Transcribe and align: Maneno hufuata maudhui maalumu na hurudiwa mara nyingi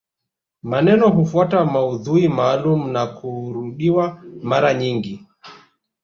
Maneno 0.63 1.09
hufuata 1.09 1.65
maudhui 1.65 2.27
maalumu 2.27 2.87
na 2.91 3.03
hurudiwa 3.03 4.23
mara 4.41 4.73
nyingi 4.73 5.27